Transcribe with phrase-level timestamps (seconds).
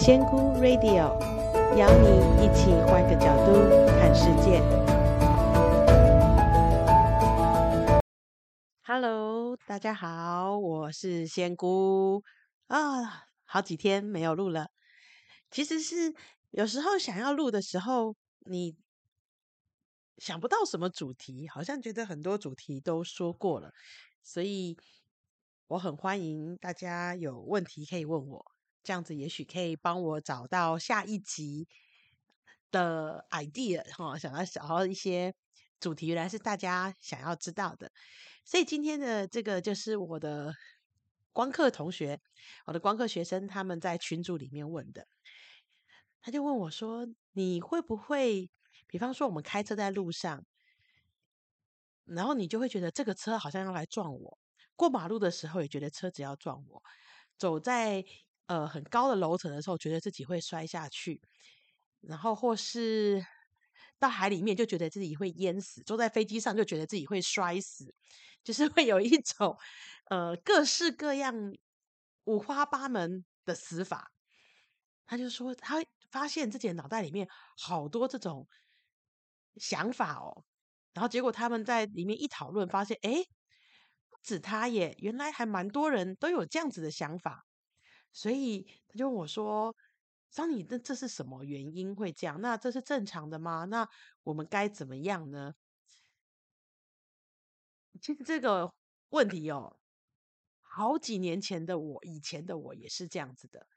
[0.00, 1.18] 仙姑 Radio
[1.76, 3.52] 邀你一起换个角度
[3.98, 4.60] 看世界。
[8.84, 12.22] Hello，大家好，我是仙姑
[12.68, 14.68] 啊，好几天没有录了。
[15.50, 16.14] 其实是
[16.52, 18.14] 有时候想要录的时候，
[18.46, 18.76] 你
[20.18, 23.72] 想不到什么主题，好像觉得很多主题都说过了，
[24.22, 24.76] 所以
[25.66, 28.52] 我很欢迎大家有问题可以问我，
[28.88, 31.68] 这样子也许可以帮我找到下一集
[32.70, 35.34] 的 idea 哈，想要找到一些
[35.78, 37.92] 主题，原来是大家想要知道的，
[38.46, 40.54] 所以今天的这个就是我的
[41.34, 42.18] 光课同学，
[42.64, 45.06] 我的光课学生他们在群组里面问的。
[46.22, 48.48] 他就问我说：“你会不会，
[48.86, 50.46] 比方说我们开车在路上，
[52.06, 54.38] 然后你就会觉得这个车好像要来撞我，
[54.76, 56.82] 过马路的时候也觉得车子要撞我，
[57.36, 58.02] 走在
[58.48, 61.22] 呃很高的楼层的时候，觉得自己会摔下去，
[62.00, 63.24] 然后或是
[63.98, 67.94] 到海里面就觉得自己会淹死，坐在飞机上就觉得自己会摔死，
[68.44, 69.56] 就是会有一种
[70.10, 71.34] 呃各式各样
[72.24, 74.10] 五花八门的死法。”
[75.06, 75.82] 他就说他。
[76.10, 78.48] 发现自己脑袋里面好多这种
[79.56, 80.42] 想法哦，
[80.94, 83.24] 然后结果他们在里面一讨论，发现诶，
[84.08, 87.44] 不止他耶，原来还蛮多人都有这样子的想法，
[88.18, 89.72] 所以他就问我说
[90.28, 92.40] ：“桑尼，那这是什么原因会这样？
[92.40, 93.64] 那这是正常的吗？
[93.66, 93.88] 那
[94.24, 95.54] 我们该怎么样呢？”
[98.02, 98.74] 其实这个
[99.10, 99.78] 问题哦，
[100.60, 103.68] 好几年前的我，以前的我也是这样子的。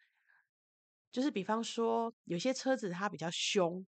[1.11, 3.85] 就是比方说，有些车子它比较凶，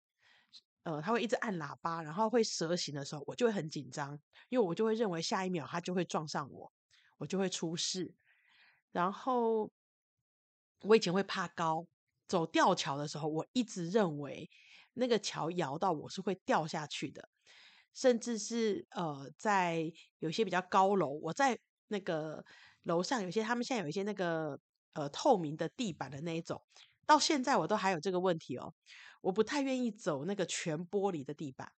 [0.84, 4.18] 呃，它会一直按喇叭，然后会蛇行的时候，我就会很紧张，
[4.48, 6.72] 因为我就会认为下一秒它就会撞上我，
[7.18, 8.16] 我就会出事。
[8.94, 9.70] 然后
[10.82, 11.86] 我以前会怕高，
[12.28, 14.50] 走吊桥的时候，我一直认为
[14.94, 17.30] 那个桥摇到我是会掉下去的，
[17.94, 21.58] 甚至是呃，在有些比较高楼，我在
[21.88, 22.44] 那个
[22.84, 24.60] 楼上，有些他们现在有一些那个
[24.94, 26.62] 呃透明的地板的那一种。
[27.06, 28.74] 到现在我都还有这个问题哦，
[29.22, 31.72] 我不太愿意走那个全玻璃的地板。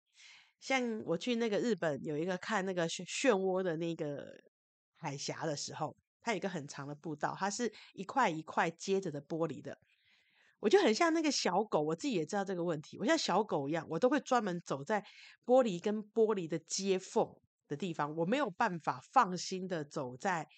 [0.59, 4.41] 像我去那个日本有一个看那个漩漩涡的那个
[4.97, 5.95] 海峡的时候，
[6.29, 9.79] 它有一个很长的步道，它是一块一块接着的玻璃的。
[10.61, 15.03] 我就很像那个小狗，我自己也知道这个问题，我像小狗一样，我都会专门走在
[15.47, 17.35] 玻璃跟玻璃的接缝
[17.67, 20.49] 的地方，我没有办法放心的走在。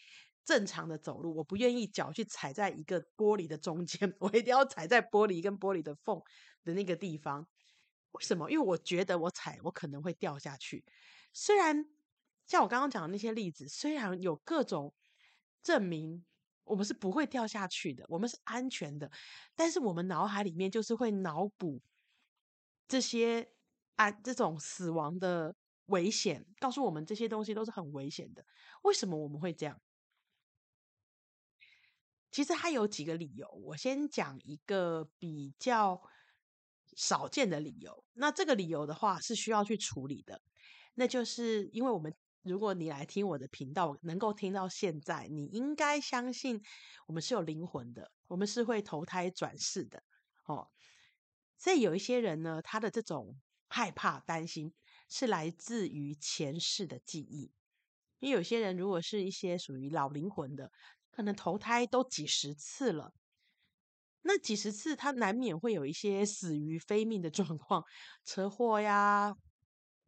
[0.43, 6.21] 正常的走路，我不愿意脚去踩在一个玻璃的中间， 我一定要踩在玻璃跟玻璃的缝
[6.65, 7.47] 的那个地方。
[8.13, 8.51] 为什么？
[8.51, 10.85] 因为我觉得我踩我可能会掉下去。
[11.33, 11.85] 虽然
[12.47, 14.93] 像我刚刚讲的那些例子，虽然有各种
[15.63, 16.25] 证明
[16.65, 19.11] 我们是不会掉下去的，我们是安全的，
[19.55, 21.81] 但是我们脑海里面就是会脑补
[22.87, 23.53] 这些
[23.97, 25.55] 啊这种死亡的
[25.87, 28.45] 危险，告诉我们这些东西都是很危险的。
[28.83, 29.81] 为什么我们会这样？
[32.31, 36.01] 其实还有几个理由，我先讲一个比较
[36.97, 38.05] 少见的理由。
[38.13, 40.41] 那这个理由的话是需要去处理的，
[40.95, 46.63] 那就是因为我们如果你来听我的频道，能够听到现在，你应该相信
[47.07, 50.03] 我们是有灵魂的，我们是会投胎转世的
[50.47, 50.71] 哦。
[51.59, 54.73] 所以有一些人呢，他的这种害怕、担心
[55.09, 57.53] 是来自于前世的记忆，
[58.19, 60.71] 因为有些人如果是一些属于老灵魂的。
[61.13, 63.13] 可能投胎都几十次了，
[64.23, 67.85] 那几十次他难免会有一些死于非命的状况，
[68.25, 69.35] 车祸呀、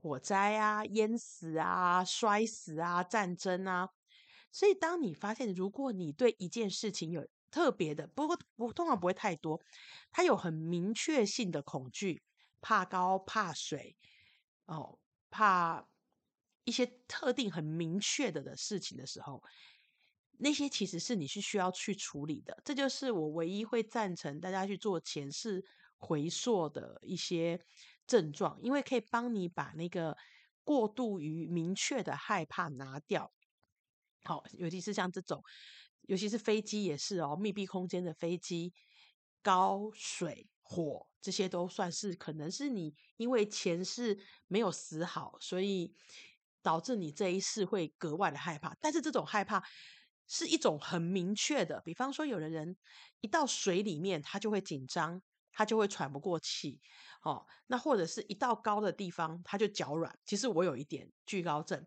[0.03, 3.89] 火灾啊、淹死啊、摔死啊、战争啊。
[4.51, 9.63] 所以，当你发现，如果你对一件事情有特别的，不过不通常不会太多，
[10.11, 12.25] 他有很明确性的恐惧，
[12.61, 13.97] 怕高、怕水，
[14.67, 14.99] 哦，
[15.31, 15.89] 怕
[16.65, 19.43] 一些特定很明确的的事情的时候。
[20.39, 25.65] 那些其实是你是需要去处理的，这就是我唯一会赞成大家去做前世
[25.99, 27.61] 回溯的一些
[28.07, 30.17] 症状，因为可以帮你把那个
[30.65, 33.33] 过度于明确的害怕拿掉。
[34.25, 35.43] 好，尤其是像这种，
[36.03, 38.73] 尤其是飞机也是哦，密闭空间的飞机，
[39.43, 45.95] 高水火这些都算是可能是你因为前世没有死好，所以
[46.63, 48.77] 导致你这一世会格外的害怕。
[48.81, 49.63] 但是这种害怕。
[50.29, 52.79] 是一种很明确的，比方说，有的人
[53.21, 55.21] 一到水里面，他就会紧张，
[55.53, 56.81] 他就会喘不过气，
[57.23, 60.19] 哦，那或者是一到高的地方，他就脚软。
[60.25, 61.87] 其实我有一点惧高症，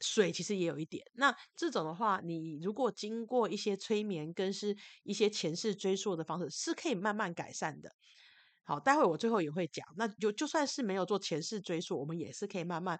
[0.00, 1.04] 水其实也有一点。
[1.14, 7.90] 那这种的话，你如果经过一些催眠跟是一些前世追溯的方式，是可以慢慢改善的。
[8.64, 9.84] 好，待会我最后也会讲。
[9.96, 12.98] 那就就算是没有做前世追溯，我们也是可以慢慢，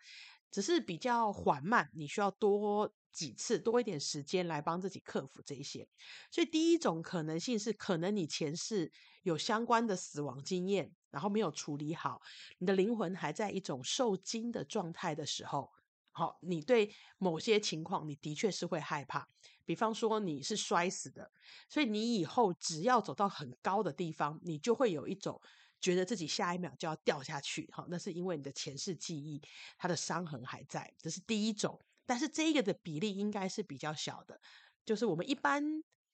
[0.50, 5.88] 只是比较缓慢，你需要多几次多一点时间来帮自己克服这一些。
[6.32, 8.91] 所以第一种可能性是，可能你前世
[9.23, 12.21] 有相关的死亡经验，然后没有处理好，
[12.59, 15.71] 你的灵魂还在一种受惊的状态的时候，
[16.11, 19.29] 好，你对某些情况，你的确是会害怕。
[19.65, 21.31] 比方说你是摔死的，
[21.69, 25.41] 所以你以后只要走到很高的地方，你就会有一种
[25.81, 27.69] 觉得自己下一秒就要掉下去。
[27.73, 29.41] 好，那是因为你的前世记忆，
[29.79, 30.93] 它的伤痕还在。
[30.99, 34.41] 这是第一种，但是这个的比例应该是比较小的。
[34.85, 35.65] 就是我们一般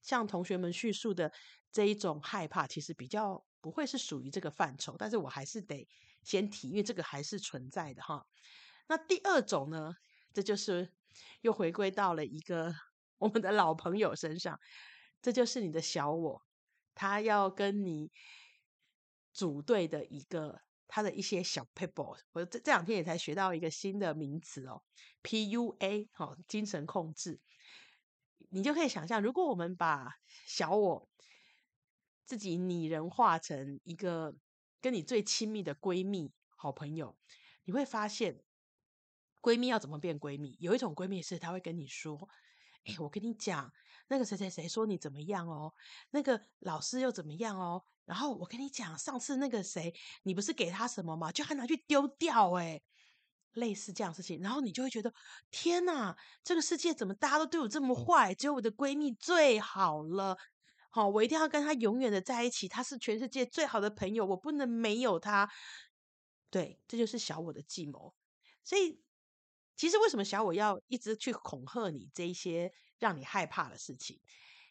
[0.03, 1.33] 像同学们叙述的
[1.73, 4.97] 这一种害怕，其实比较不会是属于这个范畴。
[4.99, 5.87] 但是我还是得
[6.23, 8.25] 先提，因为这个还是存在的哈。
[8.89, 9.93] 那第二种呢，
[10.33, 10.93] 这就是
[11.41, 12.75] 又回归到了一个。
[13.19, 14.61] 我们的老朋友身上，
[15.21, 16.41] 这就是你的小我，
[16.95, 18.13] 他要跟你
[19.33, 22.17] 组队的一个他的一些小 people。
[22.31, 24.85] 我这这两天也才学到一个新的名词哦
[25.25, 27.41] ，PUA，好，精神控制。
[28.49, 30.17] 你就可以想象，如果我们把
[30.47, 31.09] 小我
[32.25, 34.37] 自己拟人化成一个
[34.81, 37.19] 跟你最亲密的闺蜜、好朋友，
[37.65, 38.43] 你会发现，
[39.41, 40.57] 闺蜜要怎么变闺蜜？
[40.61, 42.29] 有一种闺蜜是她会跟你说。
[42.85, 43.71] 哎，我跟你讲，
[44.09, 45.75] 那个谁谁谁说你怎么样哦？
[46.11, 47.85] 那个老师又怎么样哦？
[48.07, 51.31] 然后我跟你讲，上次那个谁，你不是给他什么吗？
[51.31, 52.83] 就还拿去丢掉诶，
[53.53, 55.13] 类似这样的事情，然后你就会觉得，
[55.51, 58.35] 天哪，这个世界怎么大家都对我这么坏？
[58.35, 60.37] 只有我的闺蜜最好了，
[60.91, 65.49] 好，我一定要跟她永远的在一起，她是全世界最好的朋友，我不能没有她。
[66.51, 68.15] 对，这就是小我的计谋，
[68.65, 69.03] 所以。
[69.81, 74.21] 其实为什么小我要一直去恐吓你这一些让你害怕的事情？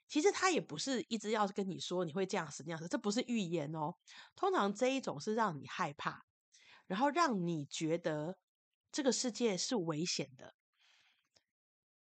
[0.06, 3.94] 其实他也不是一直要跟你说你会这样死那样死，这不是预言哦。
[4.36, 6.26] 通常这一种是让你害怕，
[6.88, 8.38] 然后让你觉得
[8.98, 10.56] 这个世界是危险的，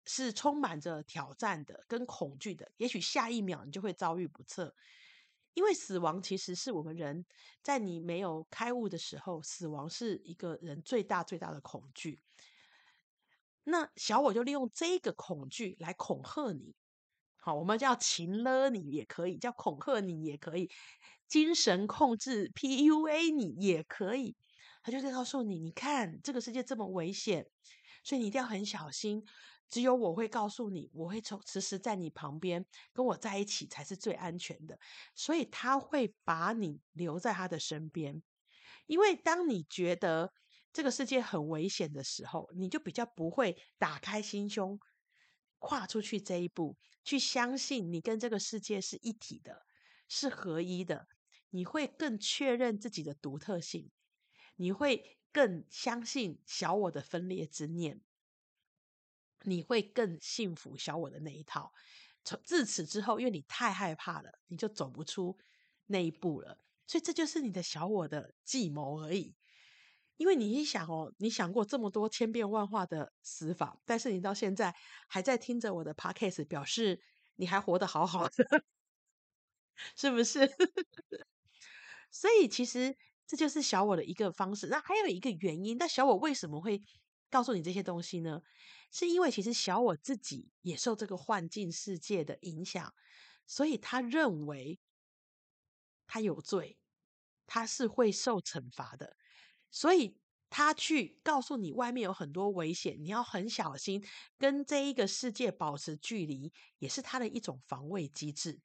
[0.06, 2.72] 是充满着挑战的跟恐惧的。
[2.78, 4.74] 也许下一秒你就会遭遇不测，
[5.54, 7.26] 因为死亡其实是我们人
[7.62, 12.22] 在你没有开悟的时候，死亡是一个人最大最大的恐惧。
[13.66, 16.74] 那小我就利用这个恐惧来恐吓你，
[17.36, 20.72] 好，我们叫情勒你也可以，叫恐吓你也可以，
[21.28, 24.38] 精神控制 PUA 你也可以。
[24.88, 27.46] 他就在告诉你，你看这个世界这么危险，
[28.06, 29.22] 所以你一定要很小心。
[29.68, 34.80] 只有我会告诉你，我会从时时在你旁边，跟我在一起才是最安全的。
[35.14, 38.24] 所以他会把你留在他的身边，
[38.86, 40.32] 因为当你觉得。
[40.74, 44.80] 这个世界很危险的时候，你就比较不会打开心胸，
[45.58, 49.66] 跨出去这一步，去相信你跟这个世界是一体的，
[50.08, 51.08] 是合一的。
[51.50, 53.90] 你会更确认自己的独特性，
[54.58, 58.02] 你会更相信小我的分裂之念，
[59.44, 61.74] 你会更信服小我的那一套。
[62.24, 65.38] 从自此之后，因为你太害怕了，你就走不出
[65.86, 66.60] 那一步了。
[66.86, 69.36] 所以这就是你的小我的计谋而已。
[70.18, 74.76] 因为你一想哦，你想过这么多千变万化的死法，但是你到现在
[75.08, 77.00] 还在听着我的 podcast，表示
[77.36, 78.34] 你还活得好好的，
[79.96, 80.40] 是不是？
[82.12, 84.68] 所以其实这就是小我的一个方式。
[84.68, 86.82] 那还有一个原因，那小我为什么会
[87.30, 88.42] 告诉你这些东西呢？
[88.90, 92.94] 是因为其实小我自己也受这个幻境世界的影响，
[93.46, 94.80] 所以他认为
[96.08, 96.78] 他有罪，
[97.46, 99.18] 他是会受惩罚的。
[99.70, 100.18] 所以
[100.50, 104.02] 他去告诉你，外面有很多危险，你要很小心，
[104.38, 108.62] 跟这一个世界保持距离，也是他的一种防卫机制。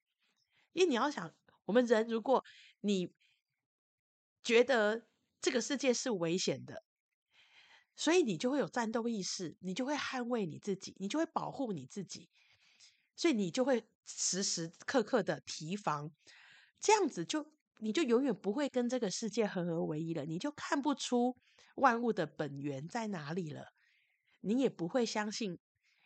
[0.73, 2.45] 因为你要想，我们人，如果
[2.83, 3.12] 你
[4.43, 5.07] 觉得
[5.41, 6.83] 这个世界是危险的，
[7.97, 12.29] 所以你就会有战斗意识，你就会捍卫你自己，你就会保护你自己，
[13.17, 16.13] 所以你就会时时刻刻的提防，
[16.81, 17.53] 这样子就。
[17.85, 21.37] 你就永远不会跟这个世界合而为一了，你就看不出
[21.75, 23.73] 万物的本源在哪里了，
[24.43, 25.59] 你也不会相信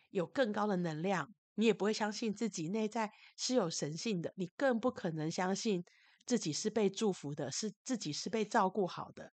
[0.09, 5.85] 有更高的能量，你也不会相信自己内在是有神性的，你更不可能相信
[6.27, 9.31] 自己是被祝福的，是自己是被照顾好的，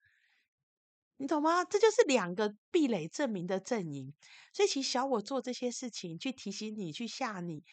[1.17, 1.65] 你懂吗？
[1.65, 4.15] 这就是两个壁垒证明的阵营，
[4.53, 7.65] 所以其实小我做这些事情去提醒你、去吓你，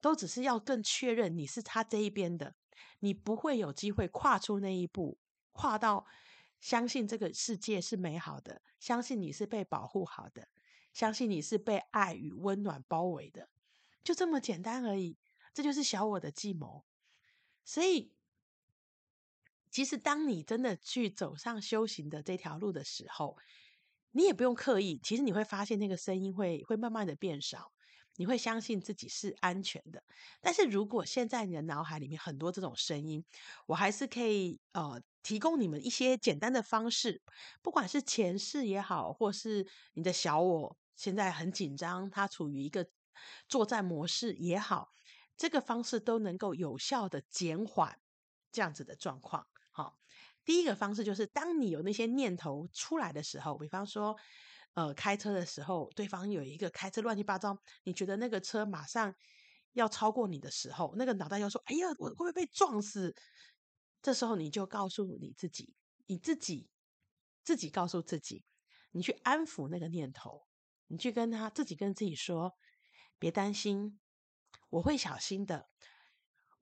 [0.00, 2.56] 都只是要更确认你是他这一边的。
[3.00, 5.18] 你不会有机会跨出那一步，
[5.52, 6.06] 跨到
[6.60, 10.48] 相信这个世界是美好的，相信你是被保护好的，
[10.92, 13.50] 相信你是被爱与温暖包围的，
[14.02, 15.18] 就这么简单而已。
[15.52, 16.84] 这就是小我的计谋。
[17.64, 18.14] 所以，
[19.72, 23.36] 其实当你真的去走上修行的这条路的时候，
[24.12, 27.72] 你也不用刻意，其实你会发现那个声音会会慢慢的变少。
[28.16, 30.04] 你会相信自己是安全的，
[30.42, 33.24] 但是如果现在你的脑海里面很多这种声音，
[33.66, 37.22] 我还是可以呃提供你们一些简单的方式，
[37.62, 42.86] 不管是前世也好，或是你的小我现在很紧张，它处于一个
[43.48, 44.90] 作战模式也好，
[45.34, 47.98] 这个方式都能够有效的减缓
[48.52, 49.46] 这样子的状况。
[50.44, 54.16] 第一个方式就是当你有那些念头出来的时候，比方说。
[54.74, 59.14] 呃，开车的时候，对方有一个开车乱七八糟，你觉得那个车马上
[59.74, 63.14] 要超过你的时候，那个脑袋又说：“哎呀，我会不会被撞死？”
[64.00, 65.74] 这时候你就告诉你自己，
[66.06, 66.70] 你自己
[67.44, 68.46] 自己告诉自己，
[68.92, 70.46] 你去安抚那个念头，
[70.86, 72.54] 你去跟他自己跟自己说
[73.20, 74.00] ：“别担心，
[74.70, 75.68] 我会小心的，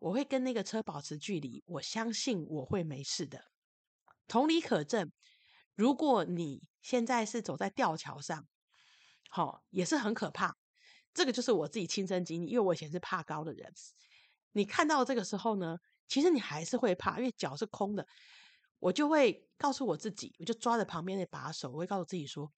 [0.01, 3.45] 我会跟那个车保持距离，我相信我会没事的。”
[4.31, 5.11] 同理可证。
[5.75, 8.47] 如果你现在是走在吊桥上，
[9.29, 10.57] 好，也是很可怕。
[11.13, 13.75] 这个就是我自己亲身经历，因为我以前是怕高的人。
[14.53, 18.07] 你看到这个时候呢，其实你还是会怕，因为脚是空的。
[18.79, 22.53] 我就会告诉我自己，我就抓着旁边的把手，我会告诉自己说：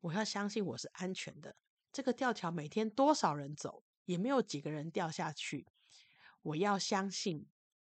[0.00, 1.56] 我要相信我是安全的。
[1.90, 5.66] 这个吊桥每天多少人走，也没有几个人掉下去。
[6.42, 7.46] 我要相信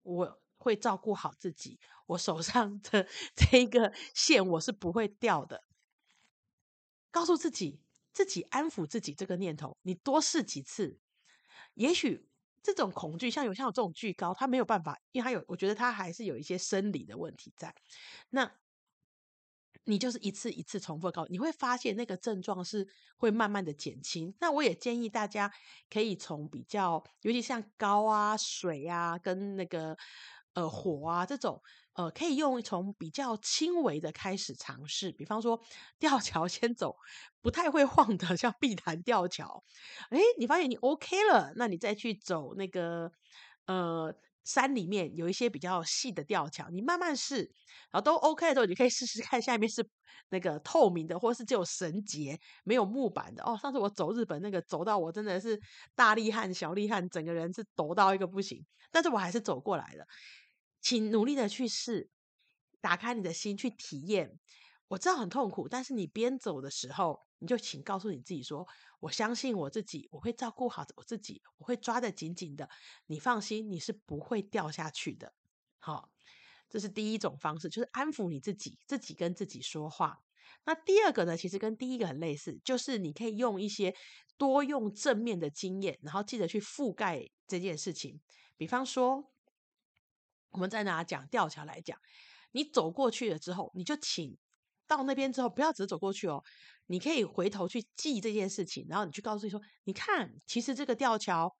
[0.02, 0.40] 我。
[0.66, 5.62] 会照顾好自己，我手上的这一个线我是不会掉的。
[7.10, 7.80] 告诉自己，
[8.12, 10.98] 自己安抚自己这个念头，你多试几次，
[11.74, 12.28] 也许
[12.62, 17.72] 这种恐惧，像有像有这种惧高，他没有办法，因为他有，我觉得他还是有一些生理的问题在。
[18.30, 18.50] 那。
[19.88, 22.84] 你就是一次一次重复告，你会发现那个症状是
[23.18, 24.34] 会慢慢的减轻。
[24.40, 25.52] 那我也建议大家
[25.88, 29.96] 可以从比较，尤其像高啊、水啊、跟那个
[30.56, 31.62] 呃火啊这种，
[31.94, 35.12] 呃，可以用从比较轻微的开始尝试。
[35.12, 35.60] 比方说
[36.00, 36.96] 吊桥先走
[37.40, 39.62] 不太会晃的，像碧潭吊桥，
[40.10, 43.12] 诶，你发现你 OK 了，那你再去走那个
[43.66, 44.12] 呃。
[44.46, 47.38] 山里面有一些比较细的吊桥，你慢慢试，
[47.90, 49.84] 然后都 OK 的时候，你可以试试看下面是
[50.28, 53.42] 那个透明的，或是只有绳结没有木板的。
[53.42, 55.60] 哦，上次我走日本那个，走到我真的是
[55.96, 60.04] 大厉害、小厉害，整个人是抖到一个不行，但是我还是走过来了。
[60.88, 62.08] 请努力的去试，
[62.80, 64.38] 打开你的心去体验。
[64.86, 68.64] 我知道很痛苦，但是你边走的时候，你就请告诉你自己说。
[69.00, 72.70] 我相信我自己，我会照顾好我自己，我会抓得紧紧的。
[73.06, 75.34] 你放心，你是不会掉下去的。
[75.80, 76.08] 好，
[76.70, 80.20] 这是第一种方式，就是安抚你自己，自己跟自己说话。
[80.66, 83.92] 那第二个呢，其实跟第一个很类似，就是你可以用一些
[84.38, 88.20] 多用正面的经验，然后记得去覆盖这件事情。
[88.56, 89.32] 比方说，
[90.56, 91.98] 我们再拿讲吊桥来讲，
[92.52, 94.34] 你走过去了之后，你就请
[94.86, 96.42] 到那边之后，不要只走过去哦。
[96.86, 101.54] 你可以回头去记这件事情，然后你去告诉自己说：“你看，其实这个吊桥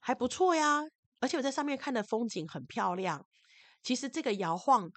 [0.00, 0.80] 还不错呀，
[1.20, 3.26] 而且我在上面看的风景很漂亮。
[3.82, 4.90] 其实这个摇晃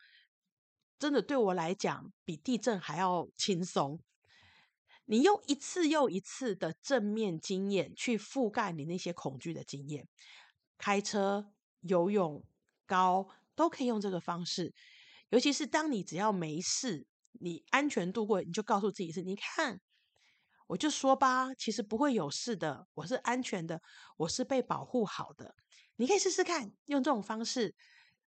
[0.98, 4.00] 真的对我来讲比地震还要轻松。”
[5.10, 10.08] 你用一次又一次的正面经验去覆盖你那些恐惧的经验，
[10.78, 12.44] 开车、游泳、
[12.88, 14.74] 高都可以用这个方式。
[15.30, 17.06] 尤其是当你只要没事。
[17.40, 19.80] 你安全度过，你就告诉自己是，你看，
[20.66, 23.80] 我就说吧，其实不会有事的，我是安全的，
[24.18, 25.54] 我是被保护好的。
[25.98, 27.76] 你可以试试看，用这种方式，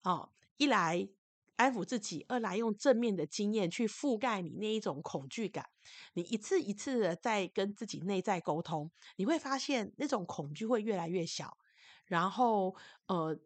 [0.05, 1.09] 哦，一来
[1.57, 5.67] 安抚自己，二来用正面的经验去覆盖你那一种恐惧感。
[6.13, 11.59] 你一次一次的在跟自己内在沟通，你会发现那种恐惧会越来越小，
[12.07, 12.77] 然后
[13.07, 13.37] 呃，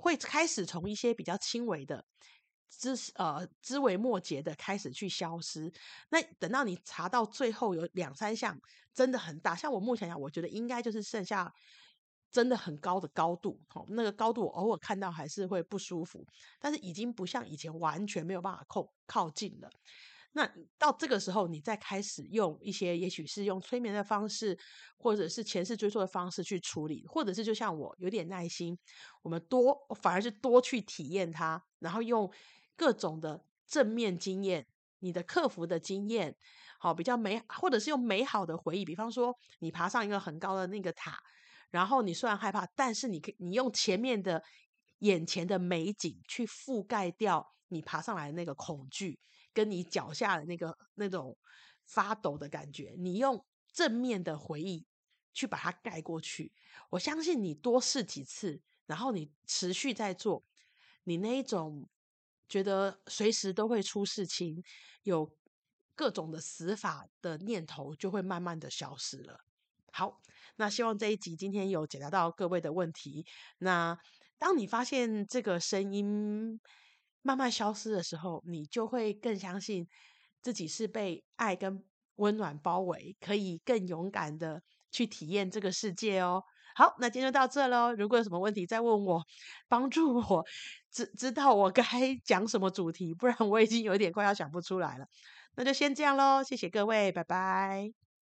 [0.00, 2.04] 会开始从一些比较轻微的。
[2.70, 5.72] 枝呃枝微末节的开始去消失，
[6.10, 8.60] 那等到你查到最后有两三项
[8.92, 11.50] 真的很大，像我目前讲，我觉得应该就是剩下
[12.30, 16.22] 真的很高的高度，哦，那个高度我偶尔看到还是会不舒服，
[16.60, 19.70] 但是已经不像以前完全没有办法靠靠近了。
[20.38, 24.58] 那到这个时候，你再开始用一些，也许是用催眠的方式，
[24.96, 28.78] 或者是前世追溯的方式去处理，或者是就像我有点耐心，
[29.22, 32.32] 我们多反而是多去体验它，然后用。
[32.80, 34.64] 各种的正面经验，
[35.00, 36.36] 你的克服的经验，
[36.78, 41.18] 好，比较美，或者是用美好的回忆，比方说你爬上一个很高的那个塔，
[41.72, 44.40] 然后你虽然害怕，但是你可你用前面的
[45.00, 49.18] 眼前的美景去覆盖掉你爬上来的那个恐惧，
[49.58, 51.36] 跟你脚下的那个那种
[51.84, 54.86] 发抖的感觉，你用正面的回忆
[55.32, 56.52] 去把它盖过去。
[56.90, 60.44] 我相信你多试几次，然后你持续在做，
[61.02, 61.88] 你那一种
[62.48, 64.62] 觉得随时都会出事情，
[65.02, 65.36] 有
[65.96, 69.40] 各种的死法的念头，就会慢慢的消失了。
[69.90, 70.20] 好，
[70.54, 73.26] 那希望这一集今天有解答到各位的问题。
[73.58, 73.98] 那
[74.38, 76.60] 当你发现这个声音
[77.22, 79.86] 慢慢消失的时候，你就会更相信
[80.42, 81.84] 自己是被爱跟
[82.16, 86.42] 温暖包围，可以更勇敢的去体验这个世界哦。
[86.74, 87.92] 好，那今天就到这喽。
[87.92, 89.22] 如果有什么问题，再问我，
[89.68, 90.44] 帮助我
[90.92, 91.82] 知知道我该
[92.24, 95.06] 讲什么主题，不然我已经有点快要想不出来了。
[95.56, 97.97] 那就先这样喽，谢谢各位，拜拜。